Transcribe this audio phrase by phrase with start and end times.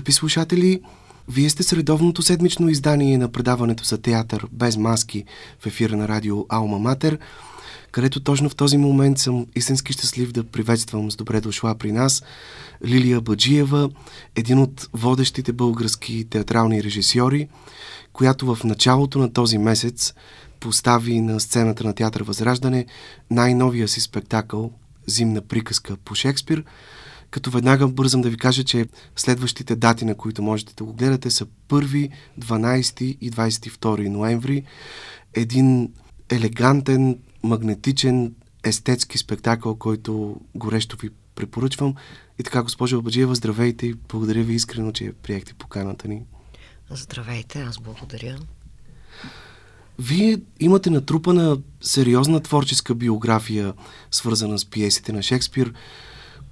[0.00, 0.80] Скъпи слушатели,
[1.28, 5.24] вие сте с редовното седмично издание на предаването за театър без маски
[5.60, 7.18] в ефира на радио Алма Матер,
[7.92, 12.22] където точно в този момент съм истински щастлив да приветствам с добре дошла при нас
[12.84, 13.90] Лилия Баджиева,
[14.36, 17.48] един от водещите български театрални режисьори,
[18.12, 20.14] която в началото на този месец
[20.60, 22.86] постави на сцената на театър Възраждане
[23.30, 24.72] най-новия си спектакъл
[25.06, 26.64] Зимна приказка по Шекспир–
[27.30, 28.86] като веднага бързам да ви кажа, че
[29.16, 32.10] следващите дати, на които можете да го гледате, са 1,
[32.40, 34.64] 12 и 22 ноември.
[35.34, 35.92] Един
[36.30, 41.94] елегантен, магнетичен, естетски спектакъл, който горещо ви препоръчвам.
[42.38, 46.22] И така, госпожа Обаджиева, здравейте и благодаря ви искрено, че приехте поканата ни.
[46.90, 48.38] Здравейте, аз благодаря.
[49.98, 53.72] Вие имате натрупана сериозна творческа биография,
[54.10, 55.72] свързана с пиесите на Шекспир.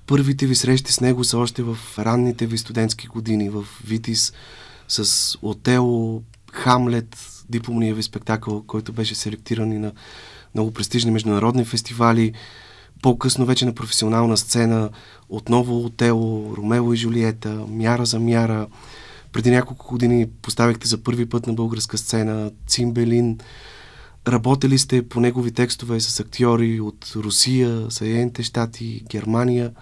[0.08, 4.32] Първите ви срещи с него са още в ранните ви студентски години в Витис
[4.88, 6.22] с Отело,
[6.52, 7.16] Хамлет,
[7.48, 9.92] дипломния ви спектакъл, който беше селектиран и на
[10.54, 12.32] много престижни международни фестивали.
[13.02, 14.90] По-късно вече на професионална сцена
[15.28, 18.66] отново Отело, Ромео и Жулиета, Мяра за мяра.
[19.32, 23.38] Преди няколко години поставихте за първи път на българска сцена Цимбелин.
[24.28, 29.72] Работили сте по негови текстове с актьори от Русия, Съединените щати, Германия–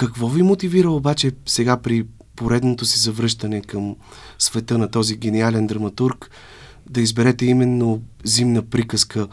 [0.00, 3.96] какво ви мотивира обаче сега при поредното си завръщане към
[4.38, 6.30] света на този гениален драматург
[6.90, 9.28] да изберете именно зимна приказка,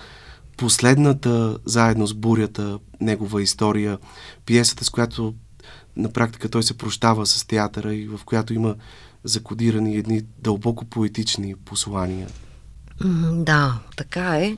[0.58, 3.98] последната заедно с бурята негова история,
[4.46, 5.34] пиесата, с която
[5.96, 8.76] на практика той се прощава с театъра и в която има
[9.24, 12.28] закодирани едни дълбоко поетични послания.
[13.32, 14.58] Да, така е.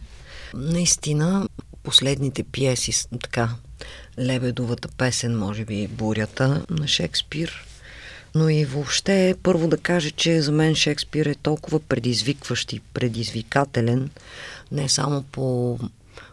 [0.54, 1.48] Наистина,
[1.84, 3.50] последните пиеси, така,
[4.20, 7.66] Лебедовата песен, може би Бурята на Шекспир.
[8.36, 14.10] Но и въобще, първо да кажа, че за мен Шекспир е толкова предизвикващ и предизвикателен,
[14.72, 15.80] не само по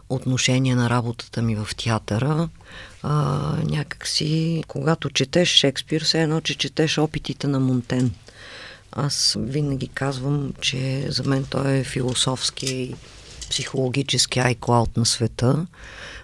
[0.09, 2.49] отношение на работата ми в театъра,
[3.03, 3.13] а,
[3.65, 8.11] някакси, когато четеш Шекспир, все едно, че четеш опитите на Монтен.
[8.99, 12.95] Аз винаги казвам, че за мен той е философски и
[13.51, 15.67] психологически iCloud на света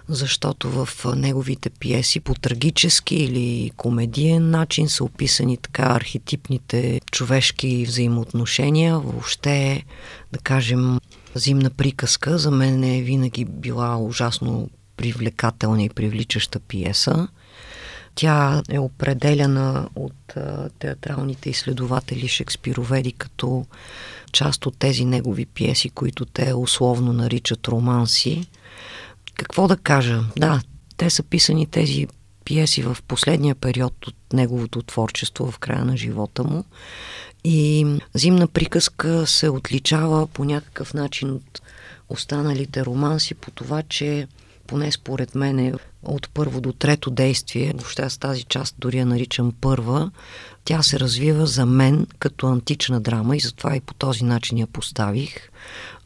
[0.09, 8.99] защото в неговите пиеси по трагически или комедиен начин са описани така архетипните човешки взаимоотношения.
[8.99, 9.83] Въобще,
[10.33, 10.99] да кажем,
[11.35, 17.27] зимна приказка за мен е винаги била ужасно привлекателна и привличаща пиеса.
[18.15, 20.33] Тя е определена от
[20.79, 23.65] театралните изследователи Шекспироведи като
[24.31, 28.47] част от тези негови пиеси, които те условно наричат романси.
[29.35, 30.23] Какво да кажа?
[30.37, 30.61] Да,
[30.97, 32.07] те са писани тези
[32.45, 36.63] пиеси в последния период от неговото творчество в края на живота му.
[37.43, 41.61] И зимна приказка се отличава по някакъв начин от
[42.09, 44.27] останалите романси по това, че
[44.67, 49.05] поне според мен е от първо до трето действие, въобще аз тази част дори я
[49.05, 50.11] наричам първа,
[50.65, 54.67] тя се развива за мен като антична драма и затова и по този начин я
[54.67, 55.49] поставих,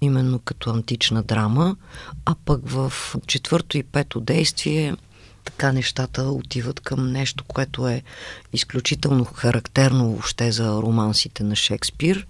[0.01, 1.75] именно като антична драма,
[2.25, 2.93] а пък в
[3.27, 4.95] четвърто и пето действие
[5.47, 8.03] така нещата отиват към нещо, което е
[8.53, 12.27] изключително характерно въобще за романсите на Шекспир.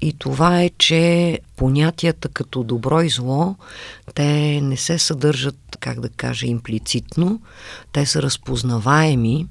[0.00, 3.56] И това е, че понятията като добро и зло,
[4.14, 7.40] те не се съдържат, как да кажа, имплицитно.
[7.92, 9.46] Те са разпознаваеми.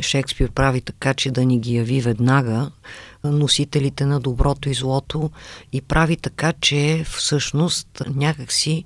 [0.00, 2.70] Шекспир прави така, че да ни ги яви веднага
[3.24, 5.30] носителите на доброто и злото
[5.72, 8.84] и прави така, че всъщност някакси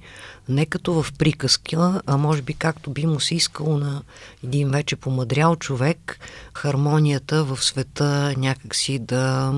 [0.49, 4.03] не като в приказка, а може би както би му се искало на
[4.45, 6.19] един вече помадрял човек,
[6.55, 9.53] хармонията в света някакси да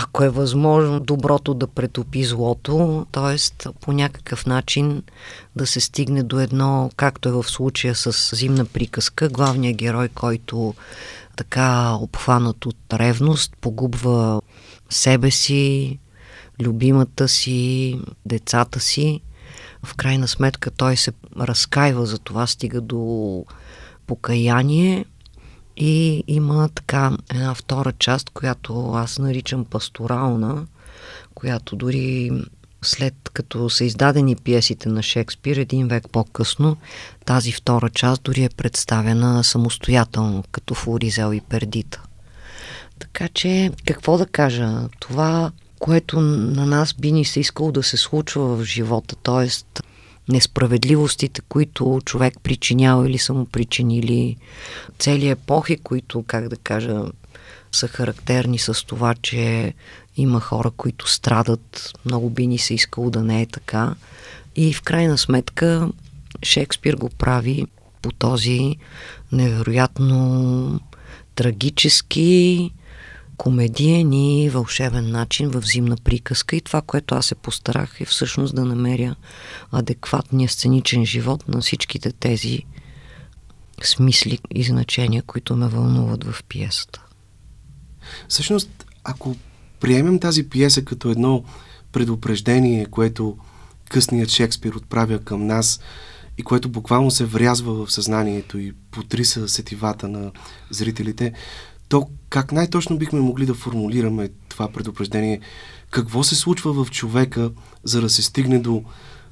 [0.00, 3.68] ако е възможно доброто да претопи злото, т.е.
[3.80, 5.02] по някакъв начин
[5.56, 10.74] да се стигне до едно, както е в случая с зимна приказка, главният герой, който
[11.38, 14.40] така обхванат от ревност, погубва
[14.90, 15.98] себе си,
[16.62, 19.20] любимата си, децата си.
[19.82, 23.44] В крайна сметка той се разкаива за това, стига до
[24.06, 25.04] покаяние
[25.76, 30.66] и има така една втора част, която аз наричам пасторална,
[31.34, 32.30] която дори
[32.82, 36.76] след като са издадени пиесите на Шекспир, един век по-късно,
[37.24, 42.02] тази втора част дори е представена самостоятелно, като Флоризел и Пердита.
[42.98, 47.96] Така че, какво да кажа, това, което на нас би ни се искало да се
[47.96, 49.48] случва в живота, т.е.
[50.32, 54.36] несправедливостите, които човек причинява или са му причинили,
[54.98, 57.02] цели епохи, които, как да кажа,
[57.72, 59.74] са характерни с това, че
[60.18, 61.92] има хора, които страдат.
[62.04, 63.94] Много би ни се искало да не е така.
[64.56, 65.88] И в крайна сметка
[66.42, 67.66] Шекспир го прави
[68.02, 68.76] по този
[69.32, 70.80] невероятно
[71.34, 72.70] трагически,
[73.36, 78.54] комедиен и вълшебен начин в зимна приказка и това, което аз се постарах е всъщност
[78.54, 79.16] да намеря
[79.72, 82.62] адекватния сценичен живот на всичките тези
[83.82, 87.02] смисли и значения, които ме вълнуват в пиесата.
[88.28, 89.36] Всъщност, ако
[89.80, 91.44] приемем тази пиеса като едно
[91.92, 93.36] предупреждение, което
[93.90, 95.80] късният Шекспир отправя към нас
[96.38, 100.32] и което буквално се врязва в съзнанието и потриса сетивата на
[100.70, 101.32] зрителите,
[101.88, 105.40] то как най-точно бихме могли да формулираме това предупреждение?
[105.90, 107.50] Какво се случва в човека,
[107.84, 108.82] за да се стигне до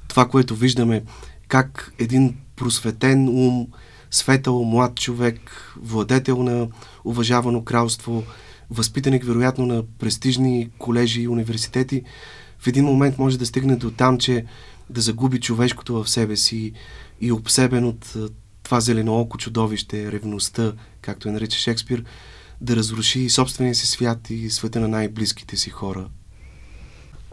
[0.07, 1.03] това, което виждаме,
[1.47, 3.67] как един просветен ум,
[4.11, 6.67] светъл, млад човек, владетел на
[7.05, 8.23] уважавано кралство,
[8.69, 12.03] възпитаник вероятно на престижни колежи и университети,
[12.59, 14.45] в един момент може да стигне до там, че
[14.89, 16.71] да загуби човешкото в себе си
[17.21, 18.13] и обсебен от
[18.63, 22.03] това зеленооко чудовище, ревността, както е нарича Шекспир,
[22.61, 26.07] да разруши собствения си свят и света на най-близките си хора?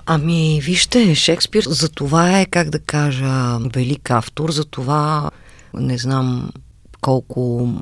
[0.06, 5.30] Ами, вижте, Шекспир за това е, как да кажа, велик автор, за това
[5.74, 6.50] не знам
[7.00, 7.72] колко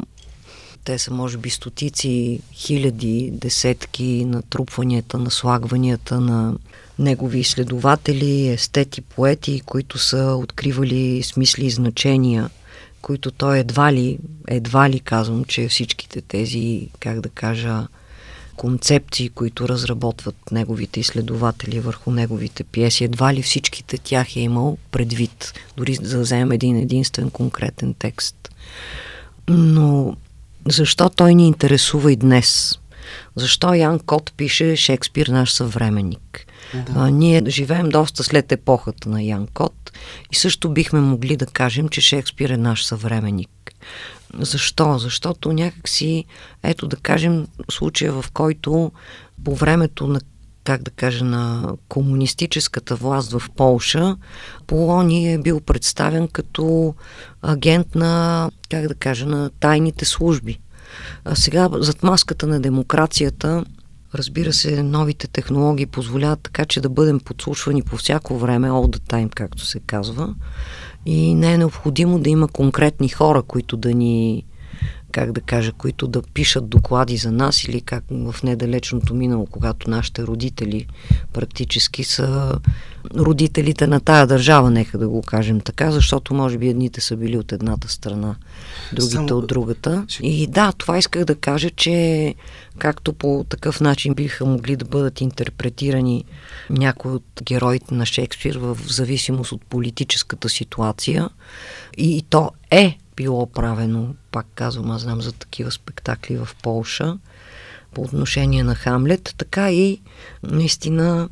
[0.84, 6.54] те са може би стотици, хиляди, десетки натрупванията, наслагванията на
[6.98, 12.50] негови изследователи, естети, поети, които са откривали смисли и значения–
[13.02, 14.18] които той едва ли,
[14.48, 17.86] едва ли казвам, че всичките тези, как да кажа,
[18.56, 25.52] концепции, които разработват неговите изследователи върху неговите пиеси, едва ли всичките тях е имал предвид,
[25.76, 28.54] дори да вземем един единствен конкретен текст.
[29.48, 30.16] Но
[30.68, 32.78] защо той ни интересува и днес?
[33.36, 36.46] Защо Ян Кот пише Шекспир наш съвременник?
[36.74, 36.92] Да.
[36.96, 39.92] А, ние живеем доста след епохата на Ян Кот
[40.32, 43.72] и също бихме могли да кажем, че Шекспир е наш съвременник.
[44.38, 44.98] Защо?
[44.98, 46.24] Защото някакси,
[46.62, 48.92] ето да кажем, случая в който
[49.44, 50.20] по времето на
[50.64, 54.16] как да кажа, на комунистическата власт в Полша,
[54.66, 56.94] Полони е бил представен като
[57.42, 60.58] агент на, как да кажа, на тайните служби.
[61.24, 63.64] А сега, зад маската на демокрацията,
[64.14, 69.00] Разбира се, новите технологии позволяват така, че да бъдем подслушвани по всяко време, all the
[69.00, 70.34] time, както се казва.
[71.06, 74.44] И не е необходимо да има конкретни хора, които да ни
[75.12, 79.90] как да кажа, които да пишат доклади за нас или как в недалечното минало, когато
[79.90, 80.86] нашите родители
[81.32, 82.58] практически са
[83.16, 87.38] родителите на тая държава, нека да го кажем така, защото може би едните са били
[87.38, 88.36] от едната страна,
[88.92, 89.36] другите Само...
[89.36, 90.06] от другата.
[90.20, 92.34] И да, това исках да кажа, че
[92.78, 96.24] както по такъв начин биха могли да бъдат интерпретирани
[96.70, 101.28] някои от героите на Шекспир в зависимост от политическата ситуация,
[101.96, 107.18] и то е било правено, пак казвам, аз знам за такива спектакли в Полша,
[107.94, 110.00] по отношение на Хамлет, така и
[110.42, 111.28] наистина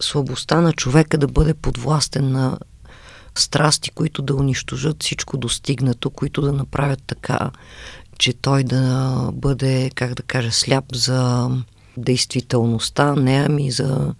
[0.00, 2.58] слабостта на човека да бъде подвластен на
[3.34, 7.50] страсти, които да унищожат всичко достигнато, които да направят така,
[8.18, 11.50] че той да бъде, как да кажа, сляп за
[11.96, 14.14] действителността, не ами за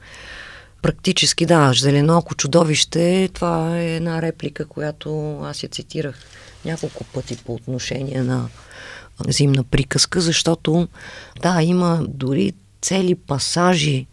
[0.82, 6.22] практически, да, зеленоко чудовище, това е една реплика, която аз я цитирах
[6.66, 8.48] няколко пъти по отношение на
[9.28, 10.88] зимна приказка, защото
[11.42, 14.06] да, има дори цели пасажи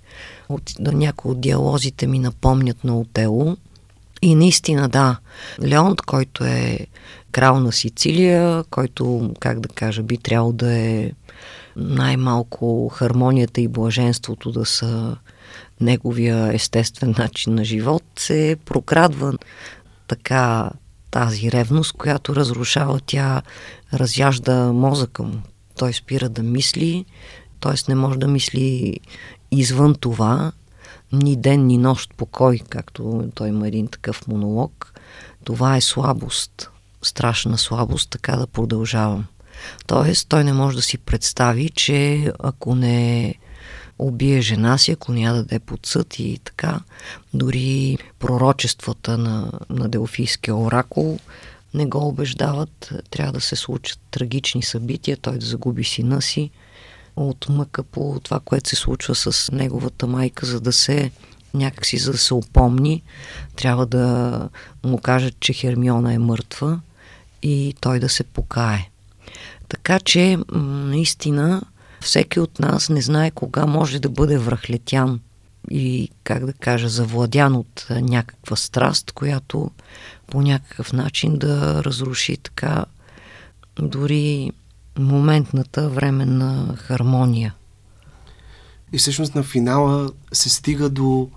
[0.50, 3.58] от, да някои от диалозите ми напомнят на Отело.
[4.22, 5.18] И наистина, да,
[5.64, 6.80] Леонт, който е
[7.32, 11.12] крал на Сицилия, който, как да кажа, би трябвало да е
[11.76, 15.18] най-малко хармонията и блаженството да са
[15.82, 19.34] неговия естествен начин на живот, се прокрадва
[20.08, 20.70] така
[21.14, 23.42] тази ревност, която разрушава, тя
[23.94, 25.42] разяжда мозъка му.
[25.78, 27.06] Той спира да мисли,
[27.60, 27.74] т.е.
[27.90, 29.00] не може да мисли
[29.52, 30.52] извън това,
[31.12, 34.94] ни ден, ни нощ покой, както той има един такъв монолог.
[35.44, 36.70] Това е слабост,
[37.02, 39.26] страшна слабост, така да продължавам.
[39.88, 43.36] Тоест, той не може да си представи, че ако не
[44.00, 46.80] убие жена си, ако ня даде под съд и така.
[47.34, 51.20] Дори пророчествата на, на Делфийския оракул
[51.74, 52.94] не го убеждават.
[53.10, 56.50] Трябва да се случат трагични събития, той да загуби сина си
[57.16, 61.12] от мъка по това, което се случва с неговата майка, за да се
[61.54, 63.04] някакси за да се опомни,
[63.56, 64.50] трябва да
[64.84, 66.80] му кажат, че Хермиона е мъртва
[67.42, 68.90] и той да се покае.
[69.68, 71.62] Така че, наистина,
[72.04, 75.20] Всеки от нас не знае кога може да бъде връхлетян
[75.72, 79.72] и, как да кажа, завладян от някаква страст, която
[80.28, 82.86] по някакъв начин да разруши така
[83.80, 84.52] дори
[85.00, 87.56] моментната временна хармония.
[88.94, 91.30] И всъщност на финала се стига до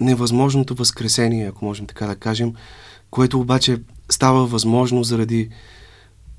[0.00, 2.54] невъзможното възкресение, ако можем така да кажем,
[3.10, 5.50] което обаче става възможно заради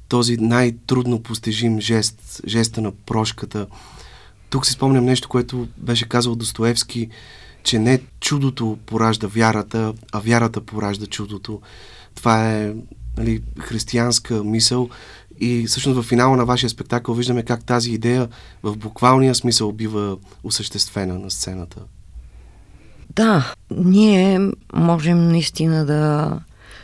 [0.10, 3.68] този най-трудно постижим жест, жеста на прошката.
[4.50, 7.10] Тук си спомням нещо, което беше казал Достоевски,
[7.64, 11.62] че не чудото поражда вярата, а вярата поражда чудото.
[12.16, 12.74] Това е
[13.18, 14.90] нали, християнска мисъл
[15.40, 18.28] и всъщност в финала на вашия спектакъл виждаме как тази идея
[18.64, 21.82] в буквалния смисъл бива осъществена на сцената.
[23.16, 26.40] Да, ние можем наистина да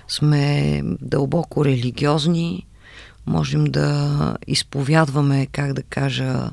[0.08, 2.68] сме дълбоко религиозни,
[3.26, 6.50] можем да изповядваме, как да кажа,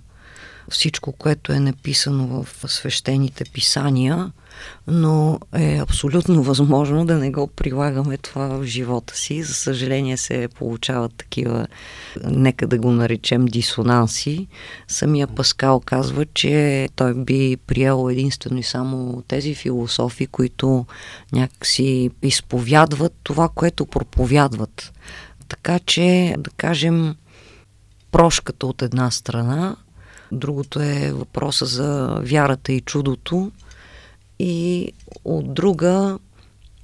[0.71, 4.33] всичко, което е написано в свещените писания,
[4.87, 9.43] но е абсолютно възможно да не го прилагаме това в живота си.
[9.43, 11.67] За съжаление се получават такива,
[12.25, 14.47] нека да го наречем дисонанси.
[14.89, 20.87] Самия Паскал казва, че той би приел единствено и само тези философи, които
[21.33, 24.93] някакси изповядват това, което проповядват.
[25.49, 27.17] Така че, да кажем,
[28.11, 29.77] прошката от една страна,
[30.33, 33.53] другото е въпроса за вярата и чудото
[34.39, 34.93] и
[35.25, 36.19] от друга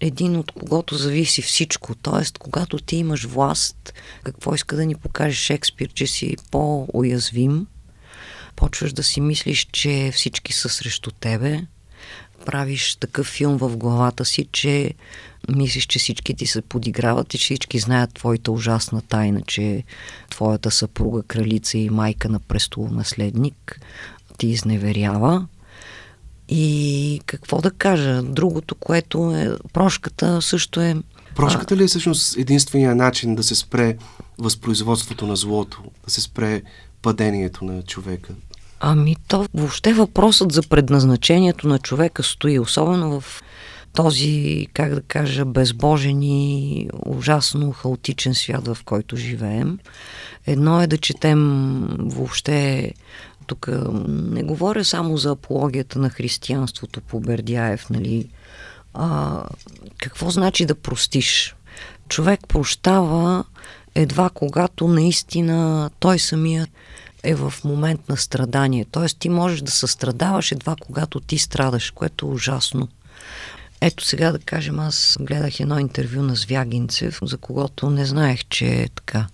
[0.01, 1.95] един от когото зависи всичко.
[1.95, 3.95] Тоест, когато ти имаш власт,
[4.25, 7.67] какво иска да ни покаже Шекспир, че си по-уязвим,
[8.57, 11.67] почваш да си мислиш, че всички са срещу тебе,
[12.47, 14.95] правиш такъв филм в главата си, че
[15.57, 19.85] мислиш, че всички ти се подиграват и че всички знаят твоята ужасна тайна, че
[20.31, 23.81] твоята съпруга, кралица и майка на престолонаследник
[24.39, 25.47] ти изневерява.
[26.49, 28.23] И какво да кажа?
[28.23, 30.97] Другото, което е прошката, също е...
[31.37, 33.97] Прошката ли е всъщност единствения начин да се спре
[34.39, 36.63] възпроизводството на злото, да се спре
[37.03, 38.35] падението на човека?
[38.87, 43.43] Ами то въобще въпросът за предназначението на човека стои, особено в
[43.93, 49.79] този, как да кажа, безбожен и ужасно хаотичен свят, в който живеем.
[50.47, 51.41] Едно е да четем
[51.99, 52.93] въобще
[53.47, 53.69] тук
[54.09, 58.29] не говоря само за апологията на християнството по Бердяев, нали?
[58.95, 59.41] А,
[59.99, 61.57] какво значи да простиш?
[62.09, 63.45] Човек прощава
[63.95, 66.71] едва когато наистина той самият
[67.25, 68.87] е в момент на страдание.
[68.91, 72.89] Тоест ти можеш да състрадаваш едва когато ти страдаш, което е ужасно.
[73.81, 78.67] Ето сега да кажем, аз гледах едно интервю на Звягинцев, за когото не знаех, че
[78.67, 79.27] е така,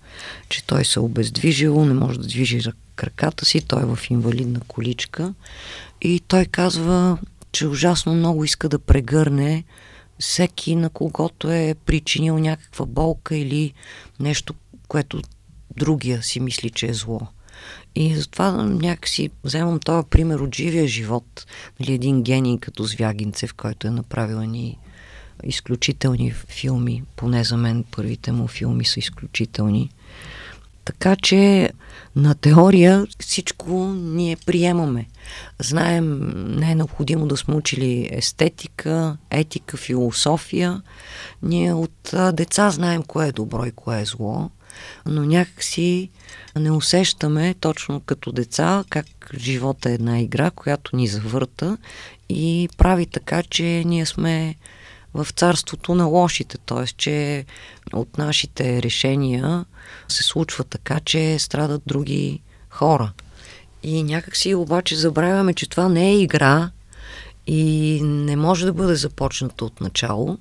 [0.49, 2.61] че той се обездвижил, не може да движи
[2.95, 5.33] краката си, той е в инвалидна количка
[6.01, 7.17] и той казва,
[7.51, 9.63] че ужасно много иска да прегърне
[10.19, 13.73] всеки, на когото е причинил някаква болка или
[14.19, 14.53] нещо,
[14.87, 15.21] което
[15.77, 17.21] другия си мисли, че е зло.
[17.95, 21.45] И затова някакси вземам този пример от живия живот.
[21.79, 24.77] Нали, един гений като Звягинцев, който е направил ни
[25.43, 29.89] изключителни филми, поне за мен първите му филми са изключителни.
[30.85, 31.69] Така че
[32.15, 35.05] на теория всичко ние приемаме.
[35.59, 36.19] Знаем,
[36.59, 40.81] не е необходимо да сме учили естетика, етика, философия.
[41.43, 44.49] Ние от деца знаем кое е добро и кое е зло,
[45.05, 46.09] но някакси
[46.55, 49.05] не усещаме точно като деца как
[49.37, 51.77] живота е една игра, която ни завърта
[52.29, 54.55] и прави така, че ние сме
[55.13, 56.85] в царството на лошите, т.е.
[56.87, 57.45] че
[57.93, 59.65] от нашите решения
[60.07, 63.11] се случва така, че страдат други хора.
[63.83, 66.71] И някак си обаче забравяме, че това не е игра
[67.47, 70.37] и не може да бъде започната от начало.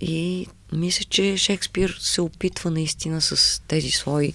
[0.00, 4.32] И мисля, че Шекспир се опитва наистина с тези свои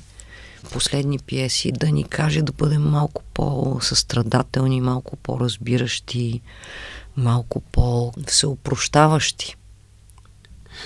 [0.72, 6.42] последни пиеси да ни каже да бъдем малко по-състрадателни, малко по-разбиращи,
[7.18, 9.56] малко по-всеопрощаващи.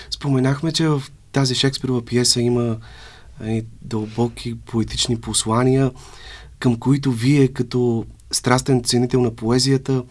[0.09, 2.77] Споменахме, че в тази Шекспирова пиеса има
[3.43, 5.91] е, дълбоки поетични послания,
[6.59, 10.03] към които вие като страстен ценител на поезията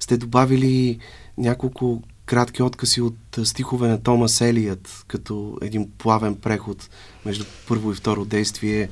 [0.00, 0.98] сте добавили
[1.38, 6.88] няколко кратки откази от стихове на Томас Елият, като един плавен преход
[7.26, 8.88] между първо и второ действие,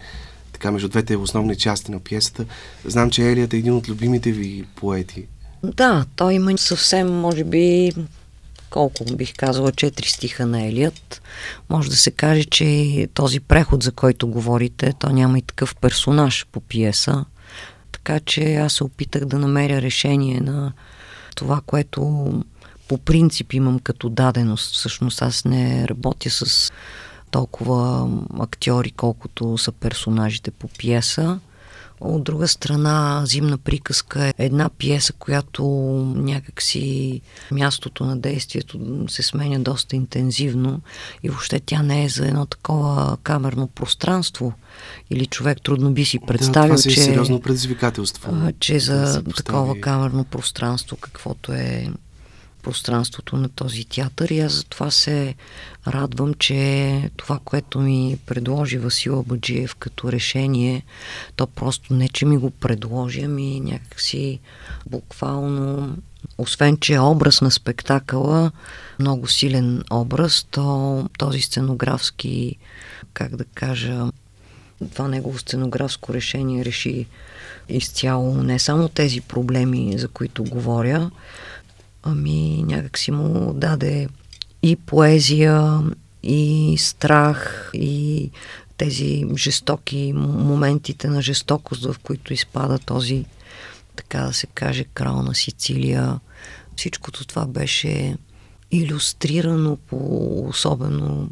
[0.53, 2.45] така между двете основни части на пиесата.
[2.85, 5.27] Знам, че Елият е един от любимите ви поети.
[5.63, 7.93] Да, той има съвсем, може би,
[8.71, 11.23] колко бих казала, четири стиха на Елият.
[11.71, 16.47] Може да се каже, че този преход, за който говорите, то няма и такъв персонаж
[16.53, 17.25] по пиеса.
[17.93, 20.73] така че аз се опитах да намеря решение на
[21.35, 22.33] това, което
[22.89, 24.75] по принцип имам като даденост.
[24.75, 26.73] Всъщност аз не работя с
[27.31, 31.39] толкова актьори, колкото са персонажите по пиеса.
[32.01, 35.65] От друга страна, Зимна приказка е една пиеса, която
[36.17, 40.81] някакси мястото на действието се сменя доста интензивно
[41.23, 44.53] и въобще тя не е за едно такова камерно пространство
[45.11, 48.53] или човек трудно би си представил, да, това че, е сериозно предизвикателство.
[48.61, 51.89] Че за да такова камерно пространство, каквото е
[52.69, 55.35] пространството на този театър и аз затова се
[55.87, 60.85] радвам, че това, което ми предложи Васил Абаджиев като решение,
[61.37, 64.41] то просто не, че ми го предложи, ами някакси
[64.87, 65.97] буквално
[66.39, 68.51] освен, че е образ на спектакъла,
[68.99, 72.57] много силен образ, то този сценографски,
[73.15, 74.07] как да кажа,
[74.93, 77.07] това негово сценографско решение реши
[77.69, 81.11] изцяло не само тези проблеми, за които говоря,
[82.09, 84.09] ами някак си му даде
[84.63, 85.83] и поезия,
[86.23, 88.31] и страх, и
[88.77, 93.25] тези жестоки моментите на жестокост, в които изпада този,
[93.97, 96.21] така да се каже, крал на Сицилия.
[96.77, 98.17] Всичкото това беше
[98.71, 99.97] иллюстрирано по
[100.49, 101.31] особено,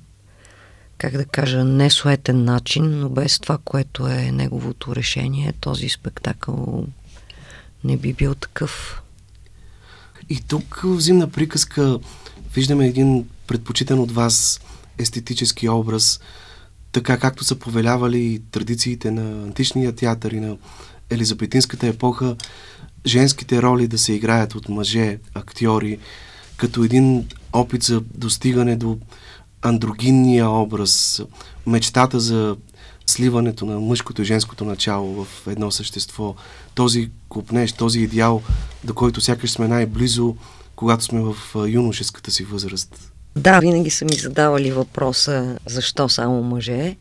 [0.98, 6.86] как да кажа, несуетен начин, но без това, което е неговото решение, този спектакъл
[7.84, 9.02] не би бил такъв.
[10.28, 11.98] И тук в зимна приказка.
[12.54, 14.60] Виждаме един предпочитан от вас
[14.98, 16.20] естетически образ,
[16.92, 20.56] така както са повелявали традициите на античния театър и на
[21.10, 22.36] елизабетинската епоха,
[23.06, 25.98] женските роли да се играят от мъже, актьори,
[26.56, 28.98] като един опит за достигане до
[29.62, 31.22] андрогинния образ,
[31.66, 32.56] мечтата за
[33.10, 36.34] сливането на мъжкото и женското начало в едно същество,
[36.74, 38.42] този купнеж, този идеал,
[38.84, 40.36] до който сякаш сме най-близо,
[40.76, 41.36] когато сме в
[41.68, 43.12] юношеската си възраст.
[43.36, 46.96] Да, винаги са ми задавали въпроса защо само мъже.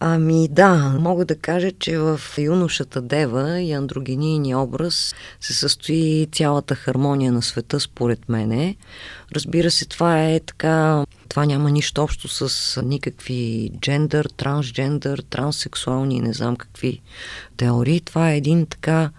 [0.00, 6.74] Ами да, мога да кажа, че в юношата дева и андрогенийния образ се състои цялата
[6.74, 8.76] хармония на света, според мене.
[9.34, 16.32] Разбира се, това е така, това няма нищо общо с никакви джендър, трансджендър, транссексуални, не
[16.32, 17.00] знам какви
[17.56, 18.00] теории.
[18.00, 19.10] Това е един така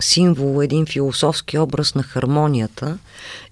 [0.00, 2.98] символ, един философски образ на хармонията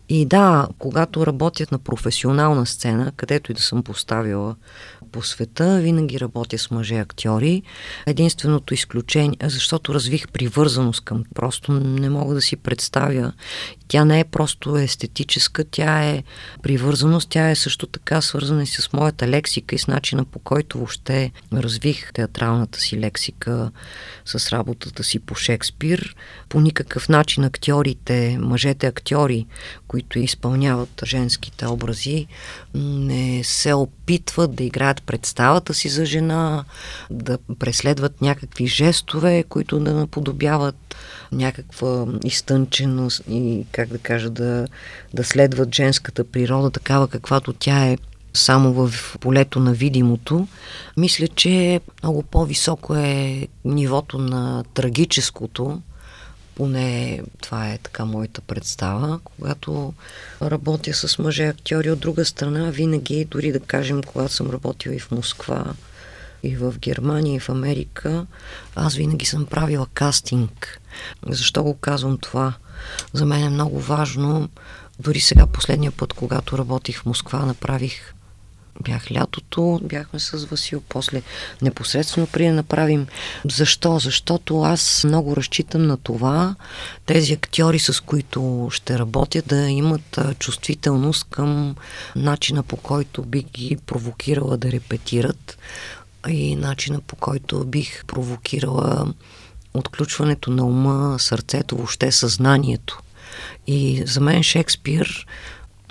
[0.08, 4.56] и да, когато работят на професионална сцена, където и да съм поставила
[5.16, 7.62] по света, винаги работя с мъже актьори.
[8.06, 13.32] Единственото изключение, защото развих привързаност към просто не мога да си представя.
[13.88, 16.22] Тя не е просто естетическа, тя е
[16.62, 20.78] привързаност, тя е също така свързана и с моята лексика и с начина по който
[20.78, 23.70] въобще развих театралната си лексика
[24.26, 26.16] с работата си по Шекспир.
[26.48, 29.46] По никакъв начин актьорите, мъжете актьори,
[29.88, 32.26] които изпълняват женските образи,
[32.74, 36.64] не се опитват да играят представата си за жена,
[37.10, 40.96] да преследват някакви жестове, които да наподобяват
[41.32, 44.66] някаква изтънченост и, как да кажа, да,
[45.14, 47.98] да следват женската природа, такава каквато тя е
[48.36, 50.48] само в полето на видимото,
[50.96, 55.80] мисля, че много по-високо е нивото на трагическото,
[56.54, 59.94] поне това е така моята представа, когато
[60.42, 61.90] работя с мъже актьори.
[61.90, 65.64] От друга страна, винаги, дори да кажем, когато съм работила и в Москва,
[66.42, 68.26] и в Германия, и в Америка,
[68.74, 70.80] аз винаги съм правила кастинг.
[71.28, 72.54] Защо го казвам това?
[73.12, 74.48] За мен е много важно.
[74.98, 78.14] Дори сега, последния път, когато работих в Москва, направих
[78.80, 81.22] бях лятото, бяхме с Васил, после
[81.62, 83.06] непосредствено при да направим.
[83.50, 83.98] Защо?
[83.98, 86.54] Защото аз много разчитам на това
[87.06, 91.76] тези актьори, с които ще работя, да имат чувствителност към
[92.16, 95.58] начина по който би ги провокирала да репетират
[96.28, 99.12] и начина по който бих провокирала
[99.74, 103.00] отключването на ума, сърцето, въобще съзнанието.
[103.66, 105.26] И за мен Шекспир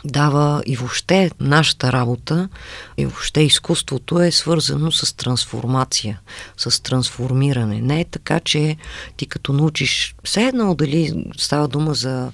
[0.05, 2.49] дава и въобще нашата работа
[2.97, 6.19] и въобще изкуството е свързано с трансформация,
[6.57, 7.81] с трансформиране.
[7.81, 8.77] Не е така, че
[9.17, 12.31] ти като научиш, все едно дали става дума за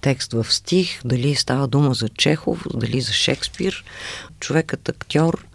[0.00, 3.84] текст в стих, дали става дума за Чехов, дали за Шекспир,
[4.40, 5.46] човекът актьор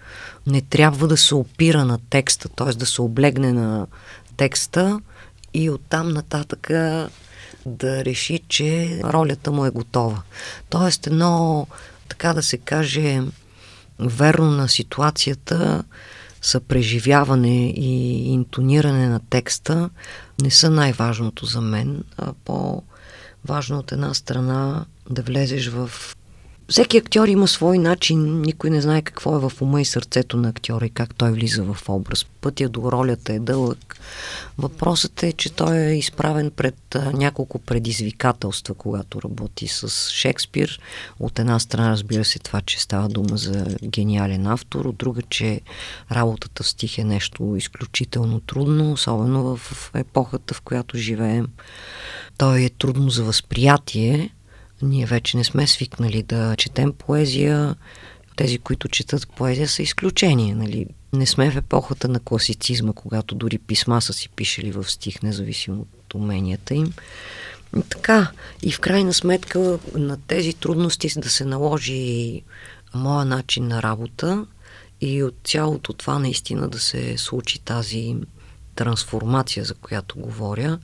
[0.47, 2.73] не трябва да се опира на текста, т.е.
[2.73, 3.87] да се облегне на
[4.37, 5.01] текста
[5.53, 7.09] и оттам нататъка
[7.65, 10.21] да реши, че ролята му е готова.
[10.69, 11.67] Тоест едно,
[12.09, 13.21] така да се каже,
[13.99, 15.83] верно на ситуацията
[16.41, 19.89] съпреживяване и интониране на текста
[20.41, 25.91] не са най-важното за мен, а по-важно от една страна да влезеш в
[26.71, 30.49] всеки актьор има свой начин, никой не знае какво е в ума и сърцето на
[30.49, 32.25] актьора и как той влиза в образ.
[32.41, 33.99] Пътя до ролята е дълъг.
[34.57, 40.79] Въпросът е, че той е изправен пред няколко предизвикателства, когато работи с Шекспир.
[41.19, 45.61] От една страна, разбира се, това, че става дума за гениален автор, от друга, че
[46.11, 51.47] работата в стих е нещо изключително трудно, особено в епохата, в която живеем.
[52.37, 54.29] Той е трудно за възприятие,
[54.81, 57.75] ние вече не сме свикнали да четем поезия.
[58.35, 60.55] Тези, които четат поезия, са изключения.
[60.55, 60.85] Нали?
[61.13, 65.81] Не сме в епохата на класицизма, когато дори писма са си пишели в стих, независимо
[65.81, 66.93] от уменията им.
[67.89, 68.31] Така,
[68.63, 72.41] и в крайна сметка на тези трудности да се наложи
[72.93, 74.45] моя начин на работа
[75.01, 78.15] и от цялото това наистина да се случи тази
[78.81, 80.79] трансформация, за която говоря.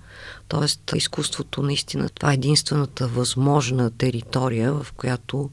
[0.48, 5.50] Тоест, изкуството наистина това е единствената възможна територия, в която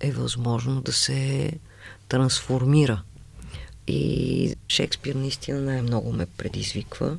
[0.00, 1.52] е възможно да се
[2.08, 3.02] трансформира.
[3.86, 7.16] И Шекспир наистина най-много ме предизвиква.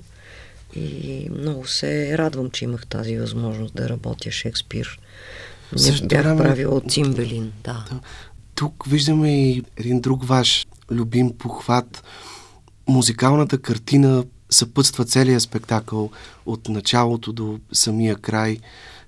[0.75, 4.99] И много се радвам, че имах тази възможност да работя Шекспир.
[5.85, 6.43] Не бях време...
[6.43, 7.85] правила от Цимбелин, да.
[7.91, 7.99] да.
[8.55, 12.03] Тук виждаме и един друг ваш любим похват.
[12.87, 16.09] Музикалната картина съпътства целият спектакъл
[16.45, 18.57] от началото до самия край,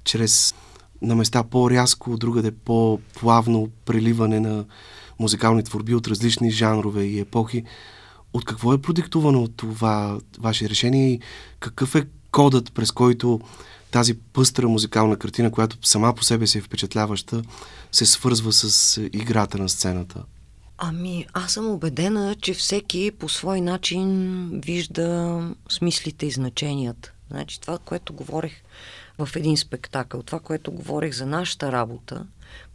[0.04, 0.56] чрез
[1.02, 4.65] на места по-рязко, другаде по-плавно преливане на
[5.19, 7.63] музикални творби от различни жанрове и епохи.
[8.34, 11.19] От какво е продиктувано това ваше решение и
[11.60, 13.39] какъв е кодът, през който
[13.91, 17.41] тази пъстра музикална картина, която сама по себе си е впечатляваща,
[17.91, 20.23] се свързва с играта на сцената?
[20.81, 27.11] Ами, аз съм убедена, че всеки по свой начин вижда смислите и значенията.
[27.31, 28.53] Значи това, което говорех
[29.17, 32.25] в един спектакъл, това, което говорех за нашата работа,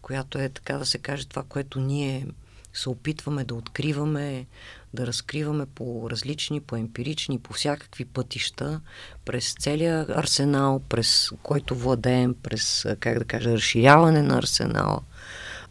[0.03, 2.27] която е, така да се каже, това, което ние
[2.73, 4.47] се опитваме да откриваме,
[4.95, 8.81] да разкриваме по различни, по емпирични, по всякакви пътища,
[9.25, 15.01] през целия арсенал, през който владеем, през, как да кажа, разширяване на арсенала,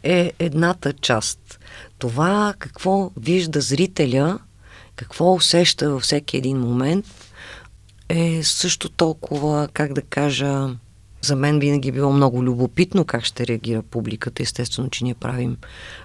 [0.03, 1.59] е едната част
[1.97, 4.39] това какво вижда зрителя,
[4.95, 7.05] какво усеща във всеки един момент,
[8.09, 10.69] е също толкова, как да кажа,
[11.21, 14.43] за мен винаги е било много любопитно как ще реагира публиката.
[14.43, 15.57] Естествено, че ние правим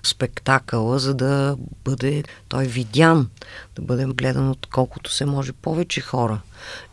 [0.03, 3.31] спектакъла, за да бъде той видян,
[3.77, 6.41] да бъде гледан от колкото се може повече хора.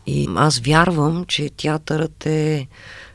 [0.06, 2.68] И аз вярвам, че театърът е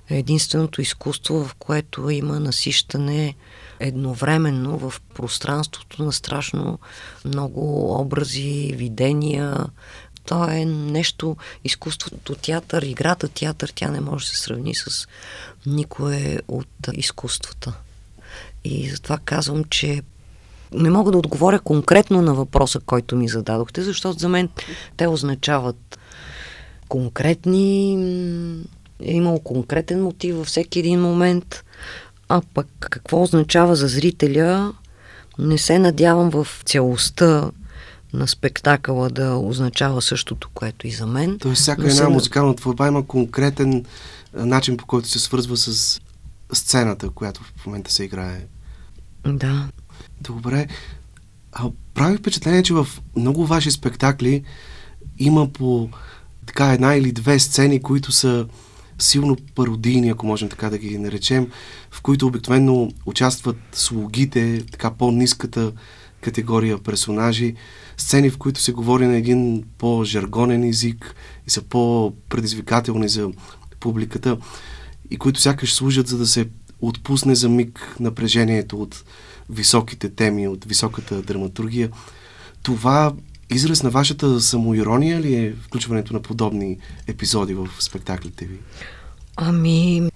[0.10, 3.36] единственото изкуство, в което има насищане
[3.82, 6.80] едновременно в пространството на страшно
[7.26, 9.58] много образи, видения.
[10.26, 15.08] То е нещо, изкуството театър, играта театър, тя не може да се сравни с
[15.65, 17.74] никое от изкуствата.
[18.63, 20.02] И затова казвам, че
[20.74, 24.50] не мога да отговоря конкретно на въпроса, който ми зададохте, защото за мен
[24.98, 26.00] те означават
[26.88, 27.94] конкретни
[29.02, 31.63] е имало конкретен мотив във всеки един момент.
[32.34, 34.74] А пък какво означава за зрителя,
[35.39, 37.52] не се надявам в цялостта
[38.13, 41.38] на спектакъла да означава същото, което и за мен.
[41.39, 42.08] Тоест, всяка една се...
[42.08, 43.86] музикална творба има конкретен
[44.34, 46.00] начин, по който се свързва с
[46.54, 48.46] сцената, която в момента се играе.
[49.28, 49.67] Да.
[50.22, 50.67] Добре.
[51.52, 54.44] А, прави впечатление, че в много ваши спектакли
[55.20, 55.89] има по
[56.46, 58.46] така една или две сцени, които са
[59.02, 61.52] силно пародийни, ако можем така да ги наречем,
[61.92, 65.72] в които обикновено участват слугите, така по-низката
[66.22, 67.56] категория персонажи,
[67.98, 71.16] сцени, в които се говори на един по-жаргонен език
[71.48, 73.30] и са по-предизвикателни за
[73.80, 74.38] публиката
[75.10, 76.48] и които сякаш служат за да се
[76.82, 79.04] отпусне за миг напрежението от
[79.50, 81.90] високите теми, от високата драматургия.
[82.64, 83.14] Това
[83.52, 88.58] израз на вашата самоирония ли е включването на подобни епизоди в спектаклите ви?
[89.36, 90.10] Ами,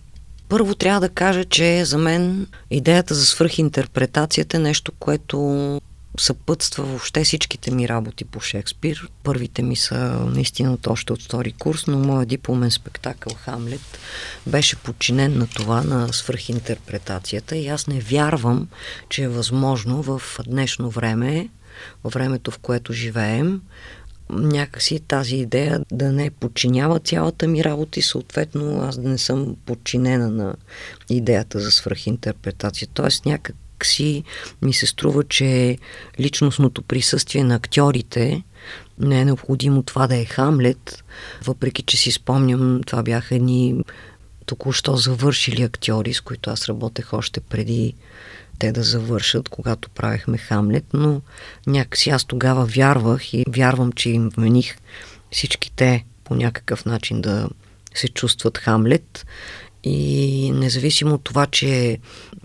[0.50, 5.82] първо трябва да кажа, че за мен идеята за свръхинтерпретацията е нещо, което
[6.20, 9.10] съпътства въобще всичките ми работи по Шекспир.
[9.24, 9.96] Първите ми са
[10.26, 14.00] наистина още от втори курс, но моят дипломен спектакъл Хамлет
[14.48, 18.68] беше подчинен на това, на свръхинтерпретацията и аз не вярвам,
[19.10, 21.50] че е възможно в днешно време
[22.04, 23.62] във времето, в което живеем,
[24.30, 29.56] някакси тази идея да не подчинява цялата ми работа и съответно аз да не съм
[29.66, 30.56] подчинена на
[31.10, 32.88] идеята за свръхинтерпретация.
[32.94, 34.24] Тоест някак си
[34.62, 35.78] ми се струва, че
[36.20, 38.44] личностното присъствие на актьорите
[39.00, 41.04] не е необходимо това да е Хамлет,
[41.44, 43.84] въпреки че си спомням, това бяха едни
[44.46, 47.94] току-що завършили актьори, с които аз работех още преди
[48.60, 51.22] те да завършат, когато правихме Хамлет, но
[51.68, 54.78] някакси аз тогава вярвах и вярвам, че им вмених
[55.32, 57.50] всички те по някакъв начин да
[57.96, 59.26] се чувстват Хамлет.
[59.84, 61.98] И независимо от това, че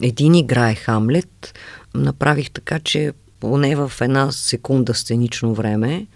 [0.03, 1.59] един играе Хамлет,
[1.95, 6.07] направих така, че поне в една секунда сценично време,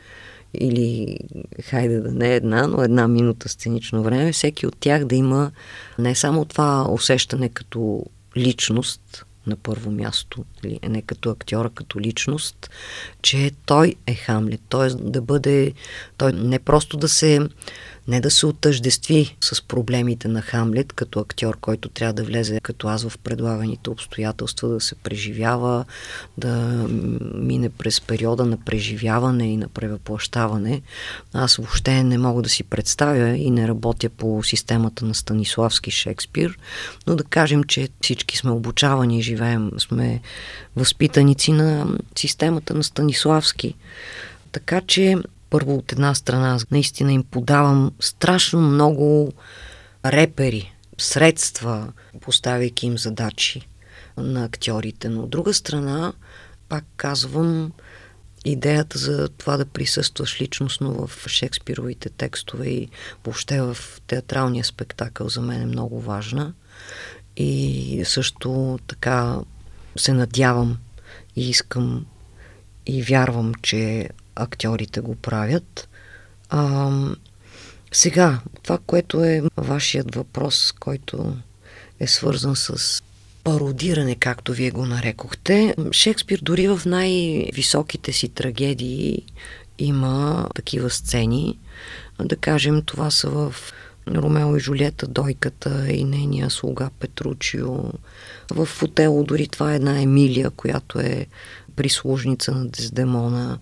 [0.54, 1.18] или
[1.62, 5.50] хайде да не една, но една минута сценично време, всеки от тях да има
[5.98, 12.70] не само това усещане като личност, на първо място, или не като актьора, като личност,
[13.22, 14.88] че той е Хамлет, т.е.
[14.88, 15.72] да бъде,
[16.16, 17.40] той не просто да се
[18.08, 22.88] не да се отъждестви с проблемите на Хамлет като актьор, който трябва да влезе като
[22.88, 25.84] аз в предлаганите обстоятелства, да се преживява,
[26.38, 26.86] да
[27.34, 30.82] мине през периода на преживяване и на превъплащаване.
[31.32, 36.58] Аз въобще не мога да си представя и не работя по системата на Станиславски Шекспир,
[37.06, 40.20] но да кажем, че всички сме обучавани и живеем, сме
[40.76, 41.86] възпитаници на
[42.16, 43.74] системата на Станиславски.
[44.52, 45.16] Така че
[45.54, 49.32] първо от една страна наистина им подавам страшно много
[50.04, 53.68] репери, средства, поставяйки им задачи
[54.16, 55.08] на актьорите.
[55.08, 56.12] Но от друга страна,
[56.68, 57.72] пак казвам,
[58.44, 62.88] идеята за това да присъстваш личностно в Шекспировите текстове и
[63.24, 66.54] въобще в театралния спектакъл за мен е много важна.
[67.36, 69.38] И също така
[69.96, 70.78] се надявам
[71.36, 72.06] и искам
[72.86, 75.88] и вярвам, че актьорите го правят.
[76.50, 76.90] А,
[77.92, 81.36] сега, това, което е вашият въпрос, който
[82.00, 83.02] е свързан с
[83.44, 85.74] пародиране, както вие го нарекохте.
[85.92, 89.22] Шекспир дори в най-високите си трагедии
[89.78, 91.58] има такива сцени.
[92.22, 93.54] Да кажем, това са в
[94.08, 97.74] Ромео и Жулета, Дойката и нейния слуга Петручио.
[98.50, 101.26] В Отело дори това е една Емилия, която е
[101.76, 103.58] прислужница на Дездемона.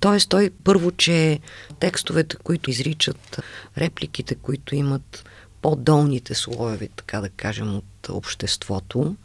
[0.00, 1.40] Тоест той първо, че
[1.80, 3.40] текстовете, които изричат,
[3.78, 5.24] репликите, които имат
[5.62, 9.16] по-долните слоеви, така да кажем, от обществото,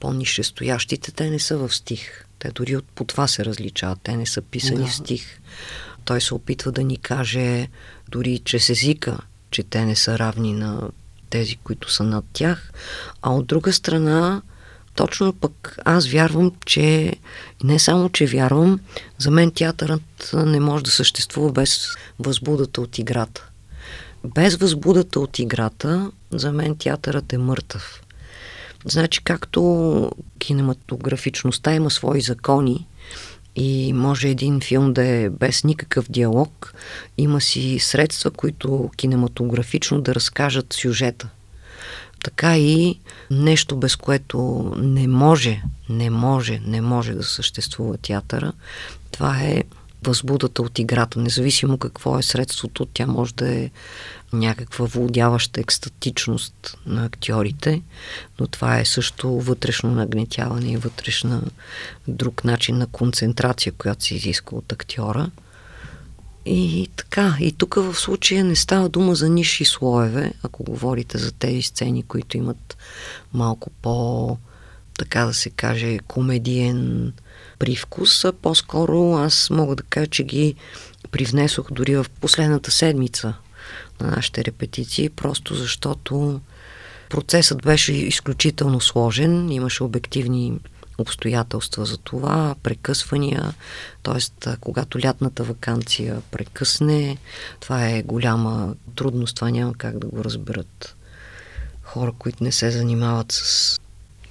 [0.00, 2.26] по-нишестоящите, те не са в стих.
[2.38, 3.98] Те дори от, по това се различават.
[4.02, 4.86] Те не са писани да.
[4.86, 5.40] в стих.
[6.04, 7.68] Той се опитва да ни каже
[8.08, 9.18] дори чрез езика,
[9.50, 10.90] че те не са равни на
[11.30, 12.72] тези, които са над тях.
[13.22, 14.42] А от друга страна,
[15.00, 17.12] точно пък аз вярвам, че
[17.64, 18.80] не само, че вярвам,
[19.18, 23.48] за мен театърът не може да съществува без възбудата от играта.
[24.24, 28.02] Без възбудата от играта, за мен театърът е мъртъв.
[28.84, 32.86] Значи, както кинематографичността има свои закони
[33.56, 36.74] и може един филм да е без никакъв диалог,
[37.18, 41.28] има си средства, които кинематографично да разкажат сюжета–
[42.22, 48.52] така и нещо, без което не може, не може, не може да съществува театъра,
[49.10, 49.64] това е
[50.02, 51.20] възбудата от играта.
[51.20, 53.70] Независимо какво е средството, тя може да е
[54.32, 57.82] някаква владяваща екстатичност на актьорите,
[58.40, 61.42] но това е също вътрешно нагнетяване и вътрешна
[62.08, 65.30] друг начин на концентрация, която се изисква от актьора.
[66.46, 71.32] И така, и тук в случая не става дума за ниши слоеве, ако говорите за
[71.32, 72.76] тези сцени, които имат
[73.32, 74.36] малко по,
[74.98, 77.12] така да се каже, комедиен
[77.58, 80.54] привкус, а по-скоро аз мога да кажа, че ги
[81.10, 83.34] привнесох дори в последната седмица
[84.00, 86.40] на нашите репетиции, просто защото
[87.10, 90.52] процесът беше изключително сложен, имаше обективни
[91.00, 93.54] обстоятелства за това, прекъсвания,
[94.02, 94.50] т.е.
[94.60, 97.16] когато лятната вакансия прекъсне,
[97.60, 100.96] това е голяма трудност, това няма как да го разберат
[101.82, 103.80] хора, които не се занимават с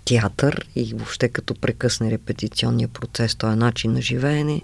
[0.05, 4.61] театър и въобще като прекъсне репетиционния процес, този начин на живеене.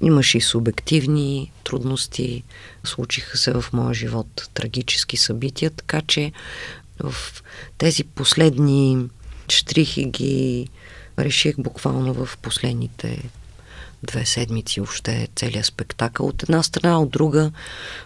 [0.00, 2.42] Имаше и субективни трудности,
[2.84, 6.32] случиха се в моя живот трагически събития, така че
[7.02, 7.14] в
[7.78, 9.08] тези последни
[9.48, 10.68] штрихи ги
[11.18, 13.30] реших буквално в последните
[14.02, 16.26] две седмици още целият спектакъл.
[16.26, 17.50] От една страна, от друга,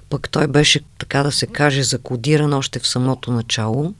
[0.09, 3.94] пък той беше, така да се каже, закодиран още в самото начало,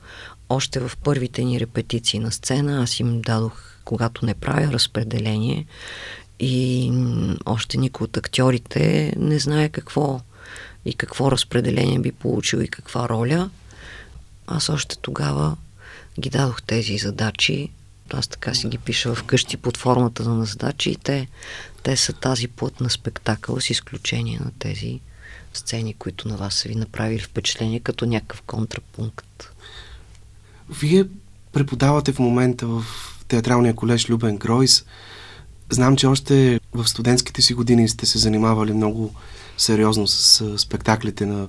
[0.49, 2.83] още в първите ни репетиции на сцена.
[2.83, 5.67] Аз им дадох, когато не правя разпределение
[6.41, 6.93] и
[7.47, 10.21] още никой от актьорите не знае какво
[10.85, 13.51] и какво разпределение би получил и каква роля.
[14.47, 15.57] Аз още тогава
[16.21, 17.71] ги дадох тези задачи
[18.17, 21.29] Аз така си ги пиша вкъщи под формата на задачи и те,
[21.83, 25.01] те са тази плът на спектакъл с изключение на тези
[25.55, 29.53] сцени, които на вас са ви направили впечатление като някакъв контрапункт.
[30.81, 31.05] Вие
[31.53, 32.85] преподавате в момента в
[33.29, 34.85] театралния колеж Любен Гройс.
[35.71, 39.15] Знам, че още в студентските си години сте се занимавали много
[39.59, 41.49] сериозно с спектаклите на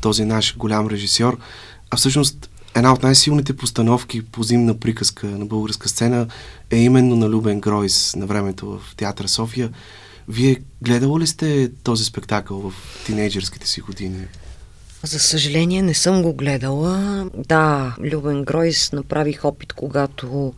[0.00, 1.38] този наш голям режисьор.
[1.90, 6.26] А всъщност една от най-силните постановки по зимна приказка на българска сцена
[6.70, 9.70] е именно на Любен Гройс на времето в Театър София.
[10.28, 12.72] Вие гледало ли сте този спектакъл в
[13.06, 14.26] тинейджерските си години?
[15.02, 17.26] За съжаление не съм го гледала.
[17.34, 20.52] Да, Любен Гройс направих опит, когато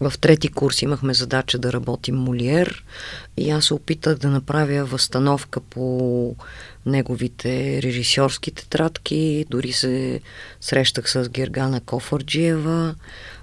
[0.00, 2.84] в трети курс имахме задача да работим Молиер
[3.36, 6.36] и аз се опитах да направя възстановка по
[6.86, 10.20] неговите режисьорски тетрадки, дори се
[10.60, 12.94] срещах с Гергана Кофърджиева,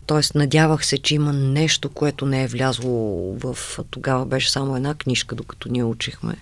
[0.07, 0.37] т.е.
[0.37, 3.57] надявах се, че има нещо, което не е влязло в...
[3.89, 6.35] Тогава беше само една книжка, докато ние учихме.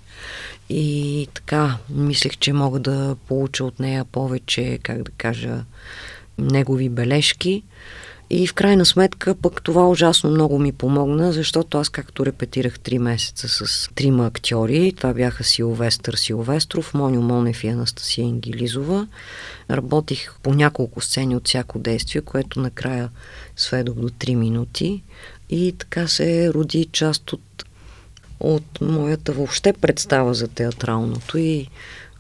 [0.70, 5.64] И така, мислех, че мога да получа от нея повече, как да кажа,
[6.38, 7.64] негови бележки.
[8.30, 13.00] И в крайна сметка пък това ужасно много ми помогна, защото аз както репетирах три
[13.00, 19.08] месеца с трима актьори, това бяха Силвестър Силвестров, Моню Монев и Анастасия Ингилизова,
[19.72, 23.10] работих по няколко сцени от всяко действие, което накрая
[23.56, 25.04] сведох до 3 минути.
[25.50, 27.66] И така се роди част от
[28.40, 31.68] от моята въобще представа за театралното и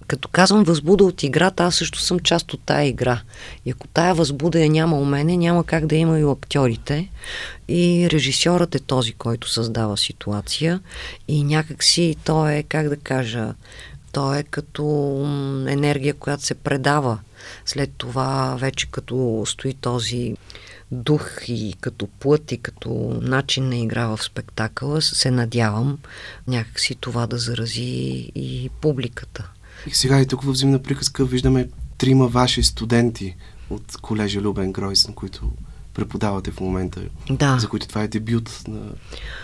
[0.08, 3.22] като казвам възбуда от играта, аз също съм част от тая игра.
[3.66, 7.10] И ако тая възбуда я няма у мене, няма как да има и у актьорите.
[7.68, 10.80] И режисьорът е този, който създава ситуация.
[11.28, 13.54] И някакси то е, как да кажа,
[14.12, 14.84] то е като
[15.68, 17.20] енергия, която се предава.
[17.66, 20.36] След това вече като стои този
[20.92, 25.98] дух и като плът и като начин на игра в спектакъла, се надявам
[26.48, 29.50] някакси това да зарази и публиката.
[29.88, 31.68] И сега и тук в зимна приказка виждаме
[31.98, 33.36] трима ваши студенти
[33.70, 35.52] от колежа Любен Гройс, на които
[35.94, 37.58] преподавате в момента, да.
[37.60, 38.82] за които това е дебют на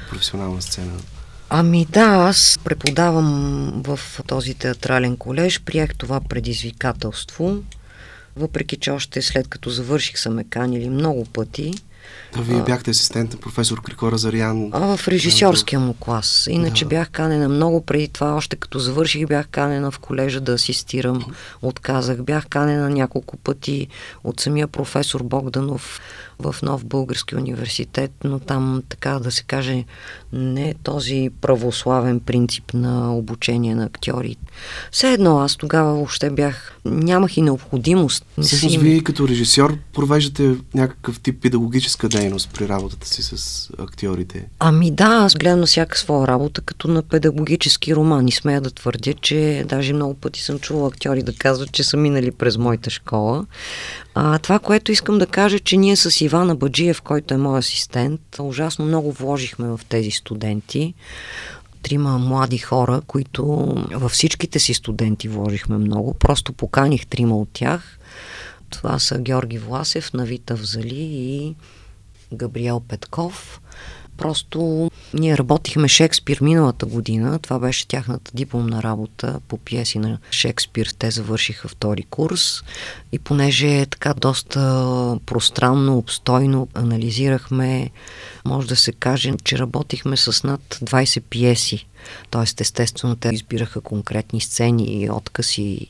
[0.10, 0.91] професионална сцена.
[1.49, 7.63] Ами да, аз преподавам в този театрален колеж, приех това предизвикателство,
[8.36, 11.73] въпреки че още след като завърших са ме канили много пъти.
[12.36, 14.69] Да, вие бяхте асистент на професор Крикора Зарян.
[14.71, 16.47] А, в режисьорския му клас.
[16.50, 16.89] Иначе да.
[16.89, 21.26] бях канена много преди това, още като завърших бях канена в колежа да асистирам.
[21.62, 22.24] Отказах.
[22.24, 23.88] Бях канена няколко пъти
[24.24, 26.02] от самия професор Богданов
[26.41, 29.84] в Нов Български университет, но там, така да се каже,
[30.34, 34.36] не е този православен принцип на обучение на актьори.
[34.91, 38.26] Все едно, аз тогава въобще бях, нямах и необходимост.
[38.41, 44.47] Всъщност, вие като режисьор провеждате някакъв тип педагогическа дейност при работата си с актьорите.
[44.59, 48.71] Ами да, аз гледам на всяка своя работа като на педагогически роман и смея да
[48.71, 52.89] твърдя, че даже много пъти съм чувала актьори да казват, че са минали през моята
[52.89, 53.45] школа.
[54.15, 58.21] А, това, което искам да кажа, че ние с Ивана Баджиев, който е мой асистент,
[58.39, 60.93] ужасно много вложихме в тези студенти.
[61.83, 63.45] Трима млади хора, които
[63.91, 66.13] във всичките си студенти вложихме много.
[66.13, 67.97] Просто поканих трима от тях.
[68.69, 71.55] Това са Георги Власев, Навита Взали и
[72.33, 73.61] Габриел Петков.
[74.17, 77.39] Просто ние работихме Шекспир миналата година.
[77.39, 80.87] Това беше тяхната дипломна работа по пиеси на Шекспир.
[80.99, 82.63] Те завършиха втори курс.
[83.11, 84.59] И понеже е така доста
[85.25, 87.89] пространно, обстойно анализирахме,
[88.45, 91.87] може да се каже, че работихме с над 20 пиеси.
[92.29, 95.87] Тоест, естествено, те избираха конкретни сцени и откази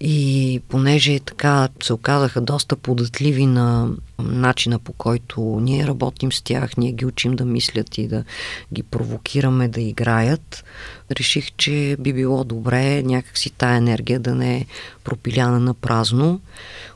[0.00, 6.76] и понеже така се оказаха доста податливи на начина по който ние работим с тях,
[6.76, 8.24] ние ги учим да мислят и да
[8.72, 10.64] ги провокираме да играят,
[11.12, 14.66] реших, че би било добре някакси тая енергия да не е
[15.04, 16.40] пропиляна на празно.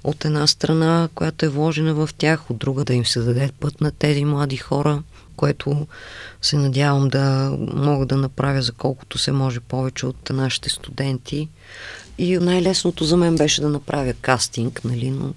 [0.04, 3.80] От една страна, която е вложена в тях, от друга да им се даде път
[3.80, 5.02] на тези млади хора,
[5.36, 5.86] което
[6.42, 11.48] се надявам да мога да направя за колкото се може повече от нашите студенти.
[12.20, 15.34] И най-лесното за мен беше да направя кастинг, нали, но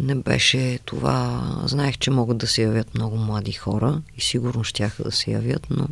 [0.00, 1.52] не беше това.
[1.64, 5.66] Знаех, че могат да се явят много млади хора и сигурно щяха да се явят,
[5.70, 5.86] но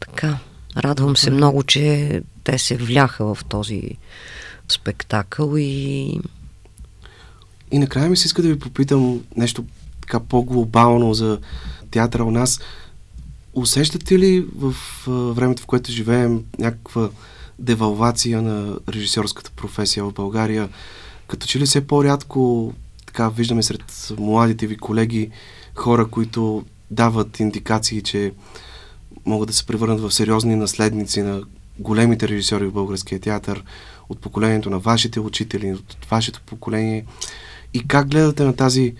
[0.00, 0.38] така.
[0.76, 3.82] Радвам се много, че те се вляха в този
[4.68, 6.20] спектакъл и...
[7.70, 9.64] И накрая ми се иска да ви попитам нещо
[10.00, 11.38] така по-глобално за
[11.90, 12.60] театъра у нас.
[13.54, 14.74] Усещате ли в
[15.06, 17.10] времето, в което живеем, някаква
[17.58, 20.68] девалвация на режисьорската професия в България.
[21.28, 22.72] Като че ли все по-рядко
[23.06, 25.30] така виждаме сред младите ви колеги
[25.74, 28.32] хора, които дават индикации, че
[29.26, 31.42] могат да се превърнат в сериозни наследници на
[31.78, 33.64] големите режисьори в българския театър,
[34.08, 37.04] от поколението на вашите учители, от вашето поколение.
[37.74, 38.94] И как гледате на тази